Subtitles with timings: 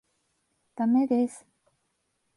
[0.75, 1.45] 駄目です。